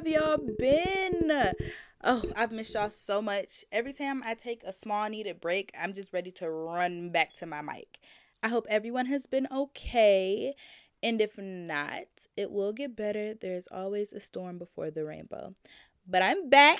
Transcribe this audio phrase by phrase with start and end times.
[0.00, 1.52] have y'all been?
[2.02, 3.66] Oh, I've missed y'all so much.
[3.70, 7.46] Every time I take a small needed break, I'm just ready to run back to
[7.46, 7.98] my mic.
[8.42, 10.54] I hope everyone has been okay.
[11.02, 13.34] And if not, it will get better.
[13.34, 15.52] There's always a storm before the rainbow.
[16.08, 16.78] But I'm back.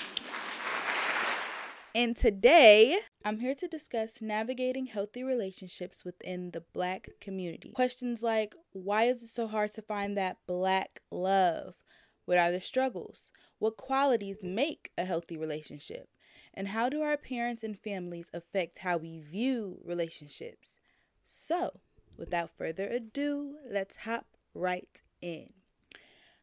[1.93, 7.71] And today, I'm here to discuss navigating healthy relationships within the black community.
[7.75, 11.75] Questions like why is it so hard to find that black love?
[12.25, 13.31] What are the struggles?
[13.59, 16.09] What qualities make a healthy relationship?
[16.53, 20.79] And how do our parents and families affect how we view relationships?
[21.23, 21.79] So,
[22.17, 25.53] without further ado, let's hop right in.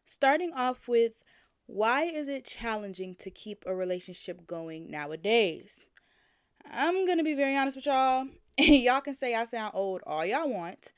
[0.05, 1.23] Starting off with
[1.67, 5.87] why is it challenging to keep a relationship going nowadays?
[6.71, 8.27] I'm going to be very honest with y'all.
[8.59, 10.93] y'all can say I sound old all y'all want,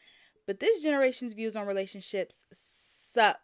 [0.46, 3.40] but this generation's views on relationships suck.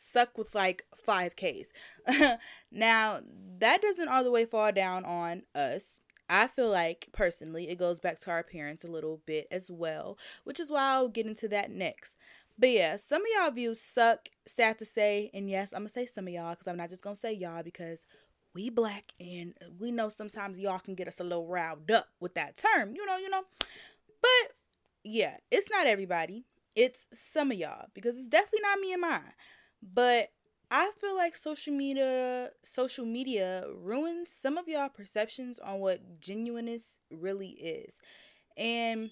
[0.00, 1.72] Suck with like five Ks.
[2.72, 3.20] now,
[3.58, 6.00] that doesn't all the way fall down on us.
[6.28, 10.16] I feel like personally it goes back to our parents a little bit as well,
[10.44, 12.16] which is why I'll get into that next.
[12.56, 15.30] But yeah, some of y'all views suck, sad to say.
[15.34, 17.62] And yes, I'm to say some of y'all because I'm not just to say y'all
[17.62, 18.04] because
[18.54, 22.34] we black and we know sometimes y'all can get us a little riled up with
[22.34, 23.42] that term, you know, you know.
[24.20, 24.54] But
[25.04, 26.44] yeah, it's not everybody.
[26.76, 29.32] It's some of y'all because it's definitely not me and mine.
[29.82, 30.30] But
[30.70, 36.98] I feel like social media social media ruins some of y'all perceptions on what genuineness
[37.10, 37.98] really is.
[38.56, 39.10] And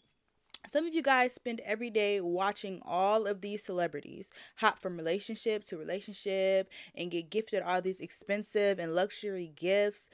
[0.69, 5.65] some of you guys spend every day watching all of these celebrities hop from relationship
[5.65, 10.11] to relationship and get gifted all these expensive and luxury gifts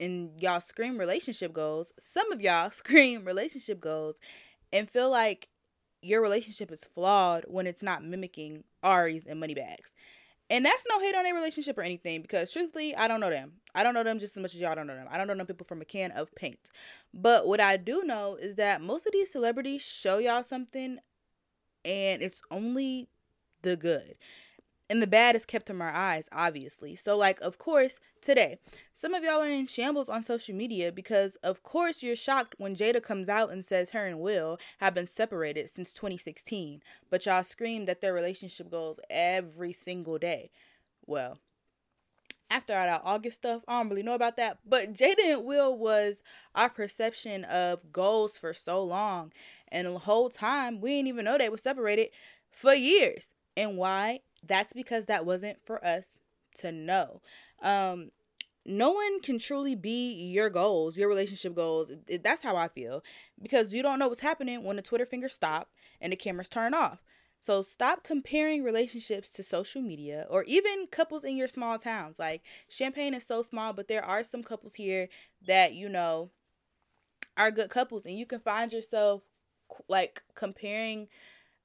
[0.00, 4.18] and y'all scream relationship goals some of y'all scream relationship goals
[4.72, 5.48] and feel like
[6.02, 9.92] your relationship is flawed when it's not mimicking Ari's and Moneybagg's
[10.50, 13.52] and that's no hate on their relationship or anything because truthfully, I don't know them.
[13.74, 15.06] I don't know them just as much as y'all don't know them.
[15.10, 16.58] I don't know them people from a can of paint.
[17.12, 20.98] But what I do know is that most of these celebrities show y'all something
[21.84, 23.08] and it's only
[23.62, 24.14] the good
[24.90, 26.96] and the bad is kept from our eyes, obviously.
[26.96, 28.58] So, like, of course, today,
[28.92, 32.74] some of y'all are in shambles on social media because, of course, you're shocked when
[32.74, 37.44] Jada comes out and says her and Will have been separated since 2016, but y'all
[37.44, 40.50] scream that their relationship goes every single day.
[41.06, 41.38] Well,
[42.50, 44.58] after all that August stuff, I don't really know about that.
[44.66, 46.22] But Jada and Will was
[46.54, 49.32] our perception of goals for so long.
[49.70, 52.08] And the whole time, we didn't even know they were separated
[52.50, 53.34] for years.
[53.54, 54.20] And why?
[54.42, 56.20] That's because that wasn't for us
[56.56, 57.20] to know.
[57.62, 58.10] Um,
[58.64, 61.90] no one can truly be your goals, your relationship goals.
[62.22, 63.02] That's how I feel
[63.40, 66.74] because you don't know what's happening when the Twitter fingers stop and the cameras turn
[66.74, 67.02] off.
[67.40, 72.18] So stop comparing relationships to social media or even couples in your small towns.
[72.18, 75.08] Like Champaign is so small, but there are some couples here
[75.46, 76.30] that you know
[77.36, 79.22] are good couples and you can find yourself
[79.88, 81.08] like comparing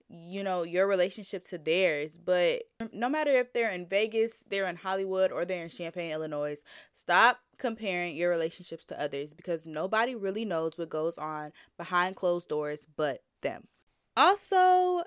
[0.10, 4.76] you know your relationship to theirs but no matter if they're in Vegas, they're in
[4.76, 6.58] Hollywood or they're in Champaign, Illinois,
[6.94, 12.50] stop comparing your relationships to others because nobody really knows what goes on behind closed
[12.50, 13.68] doors but them.
[14.16, 15.04] Also,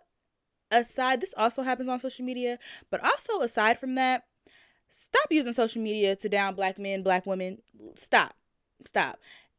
[0.70, 2.58] aside this also happens on social media,
[2.90, 4.24] but also aside from that,
[4.88, 7.58] stop using social media to down black men, black women.
[7.96, 8.34] Stop.
[8.84, 9.18] Stop.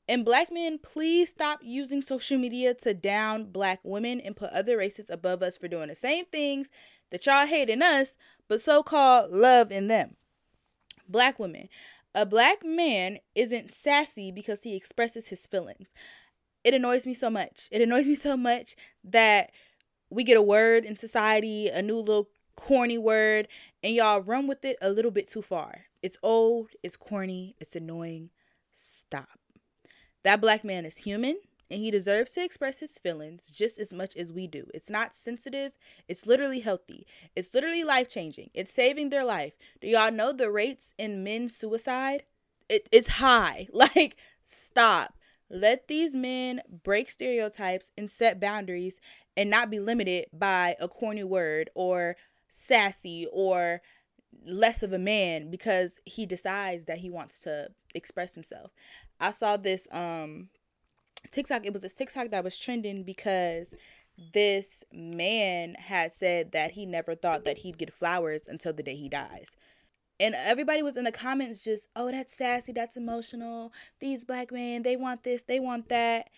[0.09, 4.77] And black men, please stop using social media to down black women and put other
[4.77, 6.71] races above us for doing the same things
[7.11, 10.15] that y'all hate in us, but so called love in them.
[11.07, 11.67] Black women.
[12.15, 15.93] A black man isn't sassy because he expresses his feelings.
[16.63, 17.69] It annoys me so much.
[17.71, 19.51] It annoys me so much that
[20.09, 23.47] we get a word in society, a new little corny word,
[23.83, 25.85] and y'all run with it a little bit too far.
[26.01, 28.31] It's old, it's corny, it's annoying.
[28.73, 29.39] Stop.
[30.27, 31.39] That black man is human
[31.71, 34.67] and he deserves to express his feelings just as much as we do.
[34.73, 35.71] It's not sensitive,
[36.09, 37.07] it's literally healthy.
[37.33, 38.49] It's literally life changing.
[38.53, 39.53] It's saving their life.
[39.79, 42.23] Do y'all know the rates in men's suicide?
[42.67, 43.69] It, it's high.
[43.73, 45.13] Like, stop.
[45.49, 48.99] Let these men break stereotypes and set boundaries
[49.37, 52.17] and not be limited by a corny word or
[52.49, 53.81] sassy or
[54.45, 58.71] less of a man because he decides that he wants to express himself.
[59.19, 60.49] I saw this um
[61.31, 61.65] TikTok.
[61.65, 63.73] It was a TikTok that was trending because
[64.33, 68.95] this man had said that he never thought that he'd get flowers until the day
[68.95, 69.55] he dies.
[70.19, 73.71] And everybody was in the comments just, oh, that's sassy, that's emotional.
[73.99, 76.29] These black men, they want this, they want that.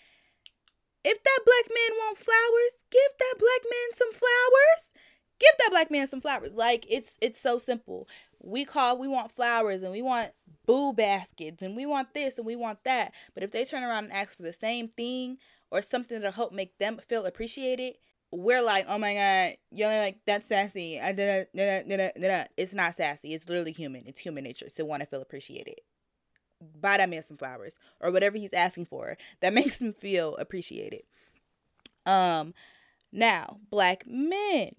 [1.05, 4.91] If that black man want flowers, give that black man some flowers.
[5.39, 6.55] Give that black man some flowers.
[6.55, 8.07] Like it's it's so simple.
[8.41, 10.31] we call we want flowers and we want
[10.65, 13.13] boo baskets and we want this and we want that.
[13.33, 15.37] But if they turn around and ask for the same thing
[15.71, 17.95] or something to help make them feel appreciated,
[18.31, 20.99] we're like, oh my god, you're like that's sassy.
[21.01, 23.33] It's not sassy.
[23.33, 24.03] It's literally human.
[24.05, 25.75] It's human nature to want to feel appreciated.
[26.79, 31.01] Buy that man some flowers or whatever he's asking for that makes him feel appreciated.
[32.05, 32.53] Um,
[33.11, 34.71] now black men,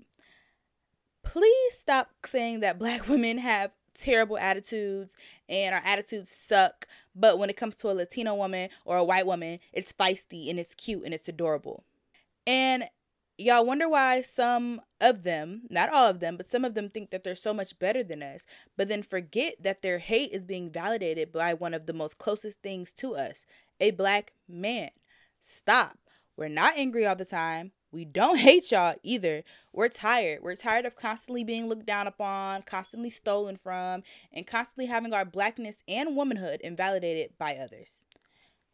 [1.23, 5.17] please stop saying that black women have terrible attitudes
[5.49, 6.87] and our attitudes suck.
[7.15, 10.59] But when it comes to a Latino woman or a white woman, it's feisty and
[10.59, 11.85] it's cute and it's adorable.
[12.47, 12.85] And
[13.37, 17.11] y'all wonder why some of them, not all of them, but some of them think
[17.11, 18.47] that they're so much better than us,
[18.77, 22.63] but then forget that their hate is being validated by one of the most closest
[22.63, 23.47] things to us
[23.81, 24.91] a black man.
[25.41, 25.99] Stop.
[26.37, 27.73] We're not angry all the time.
[27.93, 29.43] We don't hate y'all either.
[29.73, 30.41] We're tired.
[30.43, 34.03] We're tired of constantly being looked down upon, constantly stolen from,
[34.33, 38.05] and constantly having our blackness and womanhood invalidated by others.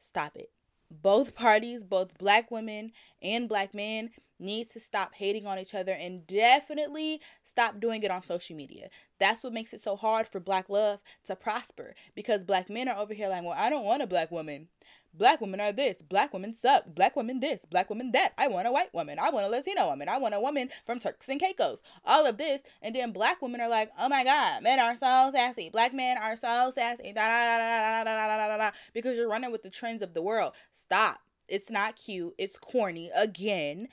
[0.01, 0.51] Stop it.
[0.91, 2.93] Both parties, both black women
[3.23, 8.11] and black men, needs to stop hating on each other and definitely stop doing it
[8.11, 8.89] on social media.
[9.19, 12.99] That's what makes it so hard for black love to prosper because black men are
[12.99, 14.69] over here like, well, I don't want a black woman.
[15.17, 16.03] Black women are this.
[16.03, 16.85] Black women suck.
[16.87, 17.65] Black women this.
[17.65, 18.33] Black women that.
[18.39, 19.19] I want a white woman.
[19.19, 20.09] I want a Latino woman.
[20.09, 21.83] I want a woman from Turks and Caicos.
[22.05, 22.63] All of this.
[22.83, 25.71] And then black women are like, oh my God, men are so sassy.
[25.71, 27.13] Black men are so sassy.
[27.13, 30.15] Da, da, da, da, da, da, da, da, because you're running with the trends of
[30.15, 30.53] the world.
[30.73, 31.19] Stop.
[31.49, 32.35] It's not cute.
[32.39, 33.11] It's corny.
[33.17, 33.89] Again,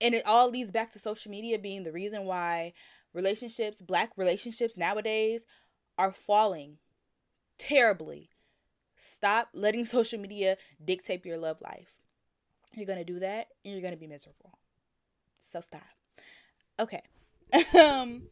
[0.00, 2.72] and it all leads back to social media being the reason why
[3.12, 5.46] relationships, black relationships nowadays,
[5.98, 6.78] are falling
[7.58, 8.30] terribly.
[8.96, 11.98] Stop letting social media dictate your love life.
[12.74, 14.58] You're going to do that and you're going to be miserable.
[15.40, 15.82] So stop.
[16.80, 17.00] Okay.
[17.78, 18.24] um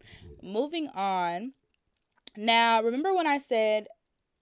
[0.42, 1.52] moving on.
[2.36, 3.88] Now, remember when I said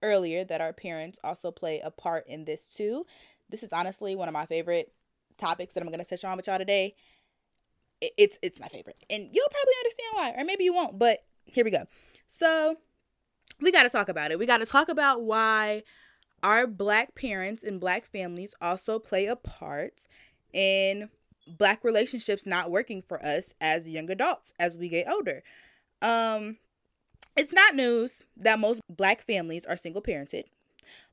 [0.01, 3.05] earlier that our parents also play a part in this too?
[3.49, 4.93] This is honestly one of my favorite
[5.37, 6.95] topics that I'm going to touch on with y'all today
[8.17, 8.97] it's it's my favorite.
[9.09, 11.83] And you'll probably understand why, or maybe you won't, but here we go.
[12.27, 12.75] So,
[13.59, 14.39] we got to talk about it.
[14.39, 15.83] We got to talk about why
[16.43, 20.07] our black parents and black families also play a part
[20.53, 21.09] in
[21.47, 25.43] black relationships not working for us as young adults as we get older.
[26.01, 26.57] Um
[27.37, 30.43] it's not news that most black families are single parented,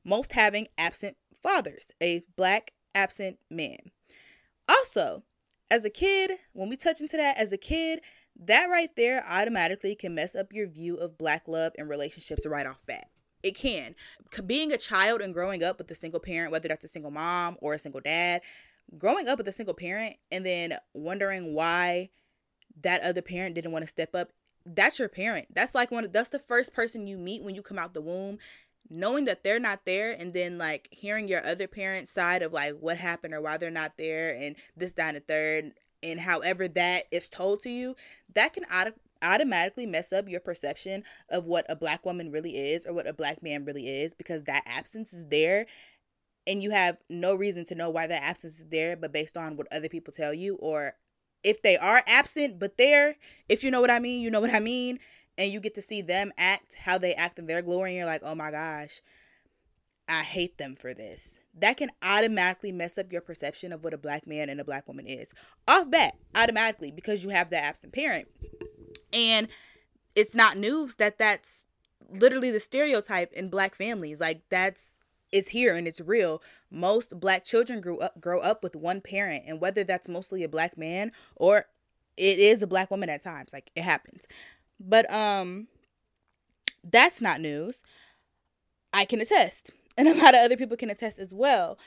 [0.03, 3.77] most having absent fathers, a black absent man.
[4.67, 5.23] Also,
[5.71, 8.01] as a kid, when we touch into that as a kid,
[8.35, 12.65] that right there automatically can mess up your view of black love and relationships right
[12.65, 13.09] off bat.
[13.43, 13.95] It can.
[14.45, 17.57] Being a child and growing up with a single parent, whether that's a single mom
[17.61, 18.41] or a single dad,
[18.97, 22.09] growing up with a single parent and then wondering why
[22.81, 24.29] that other parent didn't want to step up,
[24.65, 25.47] that's your parent.
[25.53, 28.37] That's like one that's the first person you meet when you come out the womb
[28.89, 32.73] knowing that they're not there and then like hearing your other parent's side of like
[32.79, 35.71] what happened or why they're not there and this down the third
[36.01, 37.95] and however that is told to you
[38.33, 38.63] that can
[39.23, 43.13] automatically mess up your perception of what a black woman really is or what a
[43.13, 45.65] black man really is because that absence is there
[46.47, 49.57] and you have no reason to know why that absence is there but based on
[49.57, 50.93] what other people tell you or
[51.43, 53.15] if they are absent but there
[53.47, 54.99] if you know what i mean you know what i mean
[55.37, 58.05] and you get to see them act how they act in their glory and you're
[58.05, 59.01] like oh my gosh
[60.09, 61.39] i hate them for this.
[61.59, 64.87] That can automatically mess up your perception of what a black man and a black
[64.87, 65.33] woman is.
[65.67, 68.27] Off bat automatically because you have the absent parent
[69.13, 69.47] and
[70.15, 71.67] it's not news that that's
[72.11, 74.99] literally the stereotype in black families like that's
[75.31, 79.43] it's here and it's real most black children grew up grow up with one parent
[79.47, 81.65] and whether that's mostly a black man or
[82.17, 84.27] it is a black woman at times like it happens
[84.79, 85.67] but um
[86.83, 87.83] that's not news.
[88.93, 89.71] I can attest.
[89.97, 91.77] And a lot of other people can attest as well.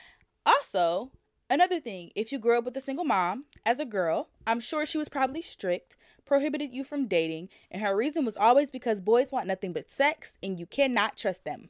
[0.45, 1.11] Also,
[1.49, 4.87] another thing, if you grew up with a single mom as a girl, I'm sure
[4.87, 5.97] she was probably strict,
[6.33, 10.39] prohibited you from dating, and her reason was always because boys want nothing but sex
[10.43, 11.69] and you cannot trust them.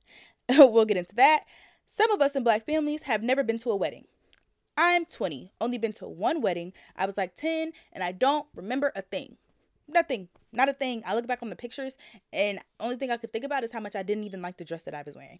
[0.48, 1.44] we'll get into that.
[1.86, 4.06] Some of us in black families have never been to a wedding.
[4.76, 6.72] I'm 20, only been to one wedding.
[6.96, 9.36] I was like 10 and I don't remember a thing.
[9.86, 10.28] Nothing.
[10.50, 11.04] Not a thing.
[11.06, 11.96] I look back on the pictures
[12.32, 14.64] and only thing I could think about is how much I didn't even like the
[14.64, 15.38] dress that I was wearing.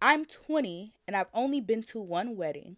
[0.00, 2.76] I'm 20 and I've only been to one wedding.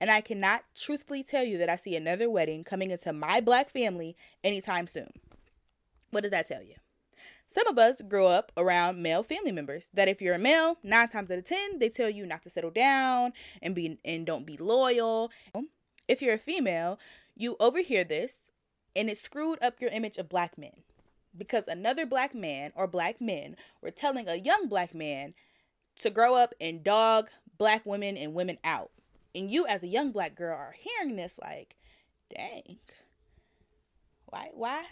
[0.00, 3.68] And I cannot truthfully tell you that I see another wedding coming into my black
[3.68, 5.10] family anytime soon.
[6.10, 6.76] What does that tell you?
[7.48, 11.08] Some of us grow up around male family members that if you're a male, 9
[11.08, 14.46] times out of 10, they tell you not to settle down and be and don't
[14.46, 15.30] be loyal.
[16.08, 16.98] If you're a female,
[17.36, 18.50] you overhear this
[18.96, 20.82] and it screwed up your image of black men.
[21.36, 25.34] because another black man or black men were telling a young black man
[25.96, 27.28] to grow up and dog
[27.58, 28.90] black women and women out.
[29.34, 31.76] And you as a young black girl are hearing this like,
[32.34, 32.78] dang.
[34.26, 34.84] Why why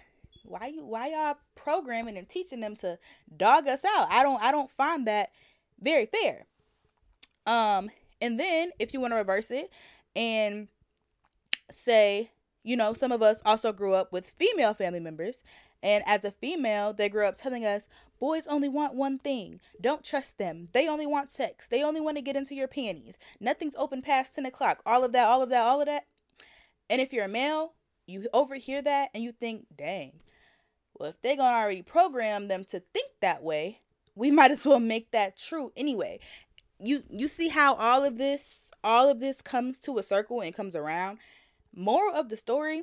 [0.45, 2.99] why you why y'all programming and teaching them to
[3.37, 4.09] dog us out?
[4.11, 5.30] I don't I don't find that
[5.80, 6.47] very fair.
[7.47, 7.90] Um
[8.21, 9.71] and then if you want to reverse it
[10.16, 10.68] and
[11.71, 12.30] say,
[12.64, 15.45] you know, some of us also grew up with female family members
[15.83, 19.61] and as a female, they grew up telling us boys only want one thing.
[19.81, 20.69] Don't trust them.
[20.73, 21.69] They only want sex.
[21.69, 23.19] They only want to get into your panties.
[23.41, 24.83] Nothing's open past 10 o'clock.
[24.85, 26.05] All of that, all of that, all of that.
[26.91, 27.75] And if you're a male,
[28.07, 30.21] you overhear that and you think, dang,
[30.95, 33.81] well, if they're going to already program them to think that way,
[34.15, 36.19] we might as well make that true anyway.
[36.81, 40.55] You you see how all of this all of this comes to a circle and
[40.55, 41.19] comes around.
[41.75, 42.83] Moral of the story,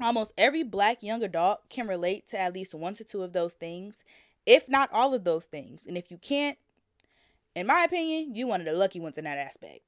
[0.00, 3.54] almost every black young adult can relate to at least one to two of those
[3.54, 4.04] things,
[4.46, 5.86] if not all of those things.
[5.86, 6.58] And if you can't,
[7.54, 9.80] in my opinion, you one of the lucky ones in that aspect.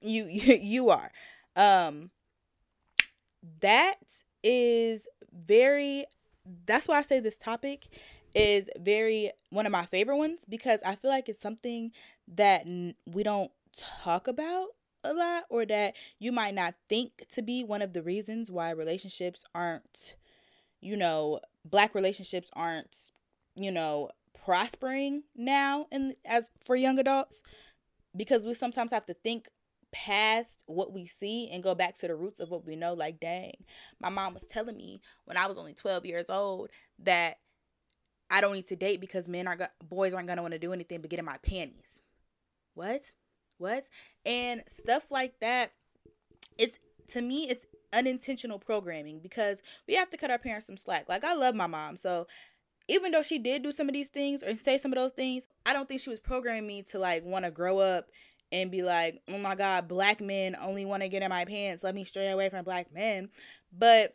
[0.00, 1.10] You you, you are.
[1.56, 2.10] Um
[3.60, 3.96] that
[4.42, 6.04] is very
[6.66, 7.86] that's why I say this topic
[8.34, 11.92] is very one of my favorite ones because I feel like it's something
[12.28, 12.64] that
[13.06, 13.50] we don't
[14.02, 14.68] talk about
[15.04, 18.70] a lot or that you might not think to be one of the reasons why
[18.70, 20.16] relationships aren't
[20.80, 23.10] you know black relationships aren't
[23.56, 24.08] you know
[24.44, 27.42] prospering now and as for young adults?
[28.16, 29.48] Because we sometimes have to think
[29.92, 33.20] past what we see and go back to the roots of what we know like
[33.20, 33.52] dang
[34.00, 37.36] my mom was telling me when i was only 12 years old that
[38.30, 40.58] i don't need to date because men are go- boys aren't going to want to
[40.58, 42.00] do anything but get in my panties.
[42.74, 43.02] What
[43.62, 43.84] what
[44.26, 45.72] and stuff like that
[46.58, 46.78] it's
[47.08, 51.24] to me it's unintentional programming because we have to cut our parents some slack like
[51.24, 52.26] i love my mom so
[52.88, 55.48] even though she did do some of these things or say some of those things
[55.64, 58.06] i don't think she was programming me to like want to grow up
[58.52, 61.82] and be like, oh my God, black men only want to get in my pants.
[61.82, 63.30] Let me stray away from black men.
[63.76, 64.12] But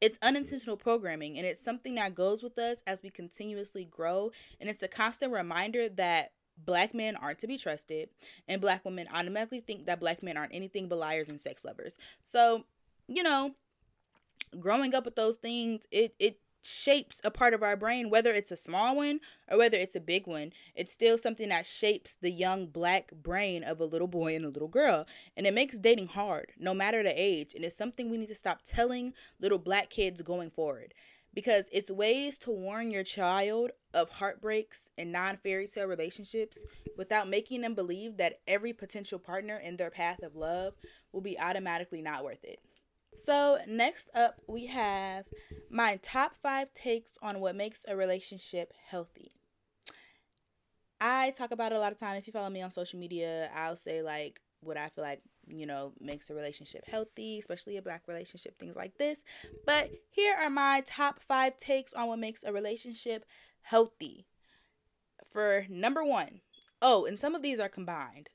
[0.00, 4.30] it's unintentional programming and it's something that goes with us as we continuously grow.
[4.60, 6.32] And it's a constant reminder that
[6.64, 8.08] black men aren't to be trusted
[8.48, 11.98] and black women automatically think that black men aren't anything but liars and sex lovers.
[12.22, 12.64] So,
[13.08, 13.54] you know,
[14.58, 18.50] growing up with those things, it, it shapes a part of our brain, whether it's
[18.50, 20.52] a small one or whether it's a big one.
[20.74, 24.50] It's still something that shapes the young black brain of a little boy and a
[24.50, 25.06] little girl.
[25.36, 27.54] And it makes dating hard, no matter the age.
[27.54, 30.94] And it's something we need to stop telling little black kids going forward.
[31.32, 36.64] Because it's ways to warn your child of heartbreaks and non fairy tale relationships
[36.96, 40.74] without making them believe that every potential partner in their path of love
[41.12, 42.58] will be automatically not worth it.
[43.16, 45.24] So, next up, we have
[45.70, 49.30] my top five takes on what makes a relationship healthy.
[51.00, 52.16] I talk about it a lot of time.
[52.16, 55.66] If you follow me on social media, I'll say like what I feel like, you
[55.66, 59.24] know, makes a relationship healthy, especially a black relationship, things like this.
[59.66, 63.24] But here are my top five takes on what makes a relationship
[63.62, 64.26] healthy.
[65.24, 66.40] For number one,
[66.82, 68.30] oh, and some of these are combined.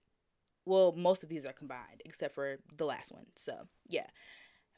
[0.66, 3.26] Well, most of these are combined, except for the last one.
[3.36, 4.08] So, yeah.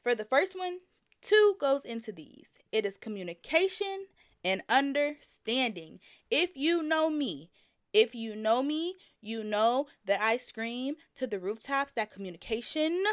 [0.04, 0.80] For the first one,
[1.22, 4.08] two goes into these it is communication
[4.44, 6.00] and understanding.
[6.30, 7.50] If you know me,
[7.98, 13.04] if you know me, you know that I scream to the rooftops that communication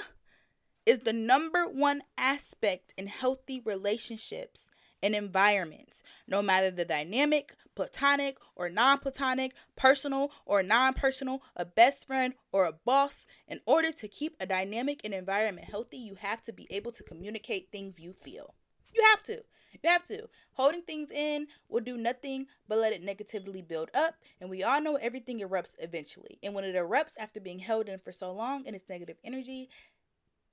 [0.85, 4.69] is the number one aspect in healthy relationships
[5.03, 11.64] and environments, no matter the dynamic, platonic or non platonic, personal or non personal, a
[11.64, 13.26] best friend or a boss.
[13.49, 17.03] In order to keep a dynamic and environment healthy, you have to be able to
[17.03, 18.55] communicate things you feel.
[18.95, 19.45] You have to.
[19.83, 20.28] You have to.
[20.52, 24.14] Holding things in will do nothing but let it negatively build up.
[24.40, 26.38] And we all know everything erupts eventually.
[26.43, 29.69] And when it erupts after being held in for so long and its negative energy,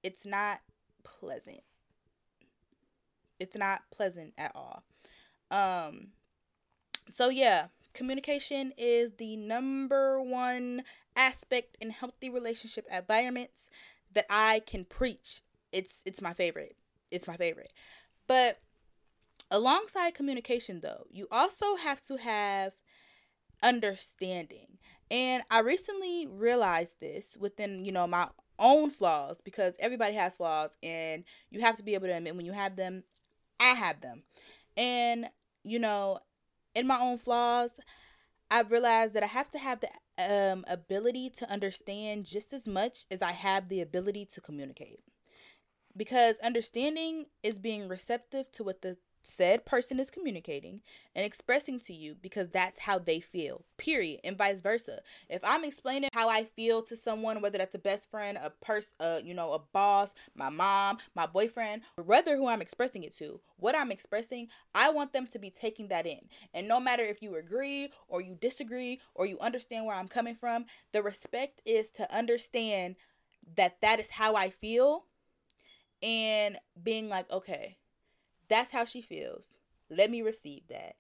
[0.04, 0.60] it's not
[1.04, 1.62] pleasant
[3.42, 4.84] it's not pleasant at all.
[5.50, 6.10] Um
[7.10, 10.84] so yeah, communication is the number one
[11.16, 13.70] aspect in healthy relationship environments
[14.13, 15.42] that I can preach.
[15.74, 16.75] It's it's my favorite.
[17.12, 17.74] It's my favorite.
[18.28, 18.60] But
[19.51, 22.74] alongside communication though, you also have to have
[23.62, 24.77] understanding.
[25.12, 30.77] And I recently realized this within, you know, my own flaws because everybody has flaws
[30.81, 33.03] and you have to be able to admit when you have them
[33.62, 34.24] I have them.
[34.75, 35.27] And,
[35.63, 36.20] you know,
[36.74, 37.79] in my own flaws,
[38.50, 43.05] I've realized that I have to have the um, ability to understand just as much
[43.12, 45.00] as I have the ability to communicate.
[45.96, 50.82] Because understanding is being receptive to what the said person is communicating
[51.16, 55.00] and expressing to you because that's how they feel period and vice versa.
[55.30, 58.94] If i'm explaining how i feel to someone whether that's a best friend a person
[59.00, 63.40] uh, you know a boss my mom my boyfriend whether who i'm expressing it to
[63.58, 66.20] what i'm expressing i want them to be taking that in.
[66.54, 70.36] And no matter if you agree or you disagree or you understand where i'm coming
[70.36, 72.96] from the respect is to understand
[73.56, 75.06] that that is how i feel
[76.01, 77.78] and being like okay
[78.51, 79.58] that's how she feels.
[79.89, 80.96] Let me receive that.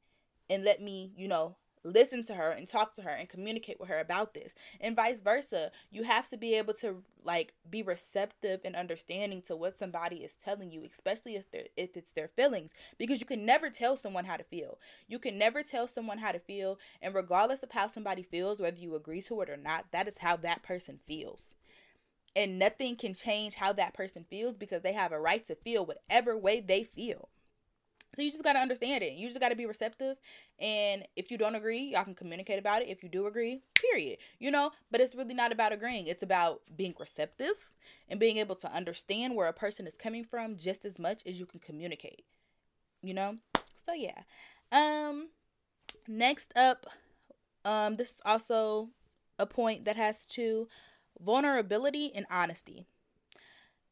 [0.49, 3.89] And let me, you know, listen to her and talk to her and communicate with
[3.89, 4.53] her about this.
[4.79, 5.71] And vice versa.
[5.89, 10.35] You have to be able to like be receptive and understanding to what somebody is
[10.35, 14.25] telling you, especially if they if it's their feelings because you can never tell someone
[14.25, 14.79] how to feel.
[15.07, 18.79] You can never tell someone how to feel and regardless of how somebody feels whether
[18.79, 21.55] you agree to it or not, that is how that person feels
[22.35, 25.85] and nothing can change how that person feels because they have a right to feel
[25.85, 27.29] whatever way they feel.
[28.15, 29.13] So you just got to understand it.
[29.13, 30.17] You just got to be receptive.
[30.59, 32.89] And if you don't agree, y'all can communicate about it.
[32.89, 34.17] If you do agree, period.
[34.39, 36.07] You know, but it's really not about agreeing.
[36.07, 37.71] It's about being receptive
[38.09, 41.39] and being able to understand where a person is coming from just as much as
[41.39, 42.23] you can communicate.
[43.01, 43.37] You know?
[43.75, 44.23] So yeah.
[44.71, 45.29] Um
[46.07, 46.85] next up
[47.65, 48.89] um this is also
[49.39, 50.67] a point that has to
[51.19, 52.85] vulnerability and honesty.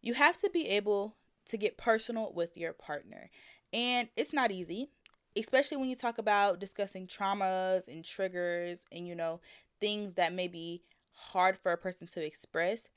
[0.01, 1.15] You have to be able
[1.47, 3.29] to get personal with your partner.
[3.73, 4.89] And it's not easy,
[5.37, 9.41] especially when you talk about discussing traumas and triggers and, you know,
[9.79, 10.81] things that may be
[11.13, 12.89] hard for a person to express,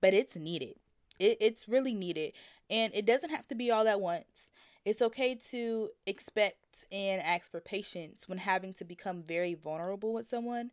[0.00, 0.74] but it's needed.
[1.18, 2.32] It, it's really needed.
[2.70, 4.50] And it doesn't have to be all at once.
[4.84, 10.26] It's okay to expect and ask for patience when having to become very vulnerable with
[10.26, 10.70] someone.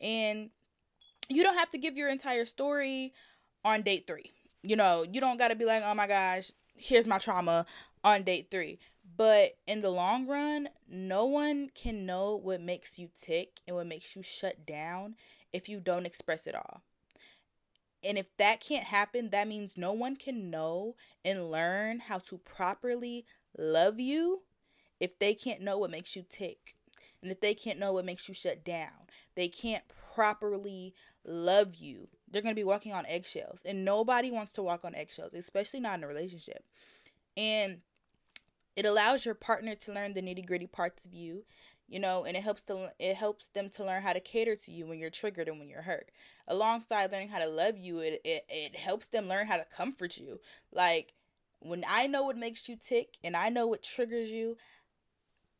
[0.00, 0.50] And
[1.28, 3.12] you don't have to give your entire story
[3.64, 4.32] on date three.
[4.62, 7.66] You know, you don't got to be like, oh my gosh, here's my trauma
[8.06, 8.78] on date three.
[9.16, 13.86] But in the long run, no one can know what makes you tick and what
[13.86, 15.16] makes you shut down
[15.52, 16.82] if you don't express it all.
[18.04, 22.38] And if that can't happen, that means no one can know and learn how to
[22.38, 23.26] properly
[23.58, 24.42] love you
[25.00, 26.76] if they can't know what makes you tick.
[27.22, 29.82] And if they can't know what makes you shut down, they can't
[30.14, 32.08] properly love you.
[32.30, 33.62] They're going to be walking on eggshells.
[33.64, 36.64] And nobody wants to walk on eggshells, especially not in a relationship.
[37.36, 37.80] And
[38.76, 41.44] it allows your partner to learn the nitty gritty parts of you,
[41.88, 44.70] you know, and it helps to it helps them to learn how to cater to
[44.70, 46.10] you when you're triggered and when you're hurt.
[46.46, 50.18] Alongside learning how to love you, it it, it helps them learn how to comfort
[50.18, 50.40] you.
[50.72, 51.14] Like
[51.60, 54.56] when I know what makes you tick and I know what triggers you,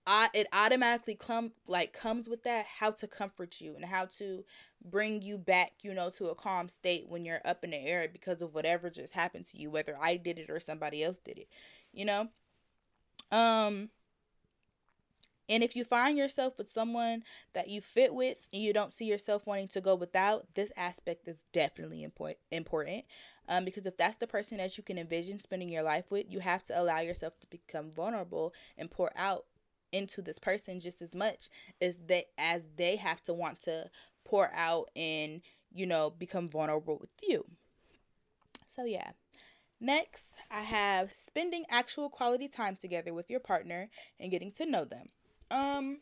[0.07, 4.45] I it automatically come like comes with that how to comfort you and how to
[4.85, 8.09] bring you back, you know, to a calm state when you're up in the air
[8.13, 11.39] because of whatever just happened to you, whether I did it or somebody else did
[11.39, 11.49] it.
[11.93, 12.29] You know?
[13.33, 13.91] Um
[15.49, 19.05] and if you find yourself with someone that you fit with and you don't see
[19.05, 22.03] yourself wanting to go without, this aspect is definitely
[22.51, 23.05] important.
[23.49, 26.41] Um, because if that's the person that you can envision spending your life with, you
[26.41, 29.45] have to allow yourself to become vulnerable and pour out
[29.93, 31.49] into this person just as much
[31.81, 33.89] as they as they have to want to
[34.25, 35.41] pour out and
[35.73, 37.45] you know become vulnerable with you.
[38.69, 39.13] So yeah.
[39.81, 44.85] Next, I have spending actual quality time together with your partner and getting to know
[44.85, 45.09] them.
[45.51, 45.99] Um,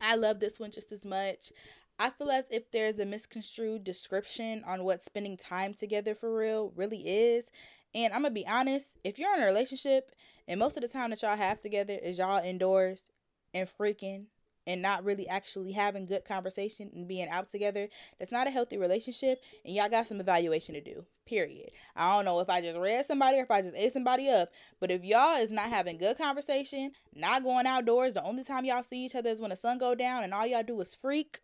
[0.00, 1.50] I love this one just as much.
[1.98, 6.72] I feel as if there's a misconstrued description on what spending time together for real
[6.76, 7.50] really is.
[7.94, 10.10] And I'm gonna be honest, if you're in a relationship
[10.46, 13.08] and most of the time that y'all have together is y'all indoors
[13.54, 14.26] and freaking
[14.66, 18.78] and not really actually having good conversation and being out together, that's not a healthy
[18.78, 19.42] relationship.
[19.64, 21.04] And y'all got some evaluation to do.
[21.26, 21.70] Period.
[21.96, 24.50] I don't know if I just read somebody or if I just ate somebody up,
[24.80, 28.82] but if y'all is not having good conversation, not going outdoors, the only time y'all
[28.82, 31.38] see each other is when the sun go down, and all y'all do is freak.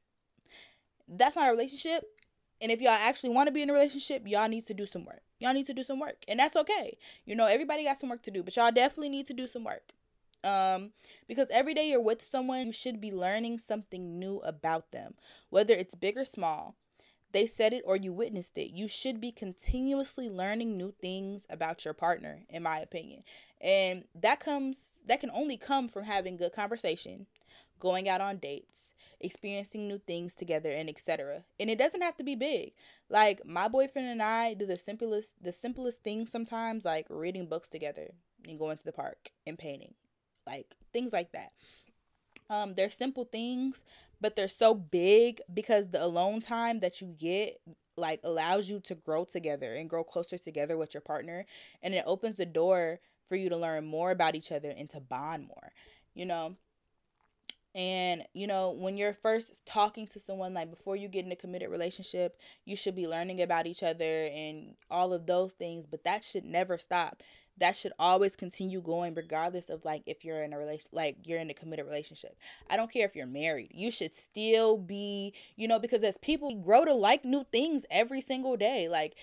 [1.08, 2.04] That's not a relationship.
[2.62, 5.06] And if y'all actually want to be in a relationship, y'all need to do some
[5.06, 5.22] work.
[5.38, 6.98] Y'all need to do some work, and that's okay.
[7.24, 9.64] You know, everybody got some work to do, but y'all definitely need to do some
[9.64, 9.94] work
[10.44, 10.90] um
[11.28, 15.14] because every day you're with someone you should be learning something new about them
[15.50, 16.76] whether it's big or small.
[17.32, 18.72] They said it or you witnessed it.
[18.74, 23.22] You should be continuously learning new things about your partner in my opinion.
[23.60, 27.26] And that comes that can only come from having good conversation
[27.78, 32.24] going out on dates experiencing new things together and etc and it doesn't have to
[32.24, 32.72] be big.
[33.08, 37.68] Like my boyfriend and i do the simplest the simplest things sometimes like reading books
[37.68, 38.10] together
[38.46, 39.94] and going to the park and painting
[40.50, 41.50] like things like that.
[42.48, 43.84] Um, they're simple things,
[44.20, 47.60] but they're so big because the alone time that you get
[47.96, 51.44] like allows you to grow together and grow closer together with your partner
[51.82, 55.00] and it opens the door for you to learn more about each other and to
[55.00, 55.72] bond more,
[56.14, 56.56] you know?
[57.72, 61.36] And, you know, when you're first talking to someone, like before you get in a
[61.36, 66.02] committed relationship, you should be learning about each other and all of those things, but
[66.02, 67.22] that should never stop.
[67.60, 71.40] That should always continue going, regardless of like if you're in a relation, like you're
[71.40, 72.36] in a committed relationship.
[72.68, 76.54] I don't care if you're married, you should still be, you know, because as people
[76.56, 79.14] grow to like new things every single day, like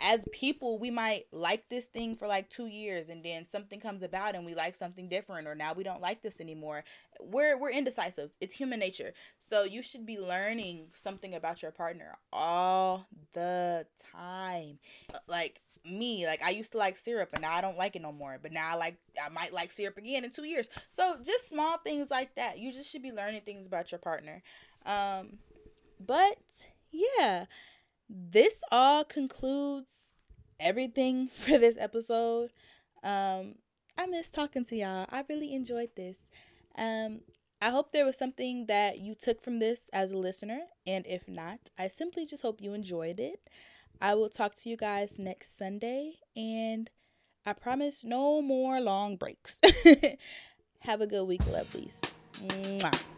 [0.00, 4.02] as people we might like this thing for like two years and then something comes
[4.02, 6.82] about and we like something different or now we don't like this anymore.
[7.20, 8.30] We're we're indecisive.
[8.40, 9.12] It's human nature.
[9.38, 14.78] So you should be learning something about your partner all the time.
[15.28, 18.12] Like me like i used to like syrup and now i don't like it no
[18.12, 21.48] more but now i like i might like syrup again in two years so just
[21.48, 24.42] small things like that you just should be learning things about your partner
[24.86, 25.38] um
[25.98, 27.46] but yeah
[28.08, 30.16] this all concludes
[30.60, 32.50] everything for this episode.
[33.02, 33.56] Um,
[33.98, 35.06] I miss talking to y'all.
[35.10, 36.30] I really enjoyed this.
[36.78, 37.20] Um,
[37.60, 41.28] I hope there was something that you took from this as a listener, and if
[41.28, 43.40] not, I simply just hope you enjoyed it.
[44.02, 46.90] I will talk to you guys next Sunday, and
[47.46, 49.60] I promise no more long breaks.
[50.80, 52.02] Have a good week, lovelies.
[52.48, 53.11] Mwah.